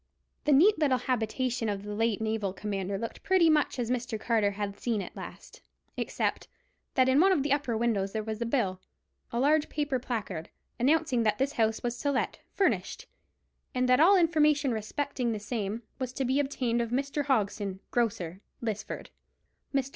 The 0.45 0.51
neat 0.51 0.79
little 0.79 0.97
habitation 0.97 1.69
of 1.69 1.83
the 1.83 1.93
late 1.93 2.21
naval 2.21 2.53
commander 2.53 2.97
looked 2.97 3.21
pretty 3.21 3.51
much 3.51 3.77
as 3.77 3.91
Mr. 3.91 4.19
Carter 4.19 4.49
had 4.49 4.79
seen 4.79 4.99
it 4.99 5.15
last, 5.15 5.61
except 5.95 6.47
that 6.95 7.07
in 7.07 7.19
one 7.19 7.31
of 7.31 7.43
the 7.43 7.53
upper 7.53 7.77
windows 7.77 8.11
there 8.11 8.23
was 8.23 8.41
a 8.41 8.47
bill—a 8.47 9.39
large 9.39 9.69
paper 9.69 9.99
placard—announcing 9.99 11.21
that 11.21 11.37
this 11.37 11.51
house 11.53 11.83
was 11.83 11.99
to 11.99 12.11
let, 12.11 12.39
furnished; 12.55 13.05
and 13.75 13.87
that 13.87 13.99
all 13.99 14.17
information 14.17 14.71
respecting 14.71 15.33
the 15.33 15.39
same 15.39 15.83
was 15.99 16.11
to 16.13 16.25
be 16.25 16.39
obtained 16.39 16.81
of 16.81 16.89
Mr. 16.89 17.25
Hogson, 17.25 17.79
grocer, 17.91 18.41
Lisford. 18.59 19.09
Mr. 19.71 19.89